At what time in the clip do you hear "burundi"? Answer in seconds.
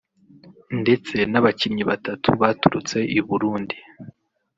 3.27-3.77